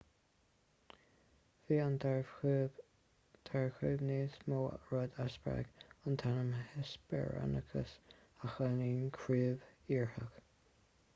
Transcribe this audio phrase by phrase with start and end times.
[1.65, 5.69] bhí an dara chrúb níos mó rud a spreag
[6.11, 10.41] an t-ainm hesperonychus a chiallaíonn crúb iartharach